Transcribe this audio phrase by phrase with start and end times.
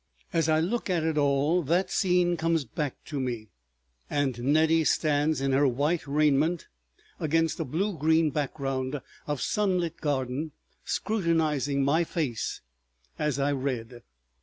[0.33, 3.49] As I look at it all that scene comes back to me,
[4.09, 6.65] and Nettie stands in her white raiment
[7.19, 10.53] against a blue green background of sunlit garden,
[10.83, 12.61] scrutinizing my face
[13.19, 14.01] as I read.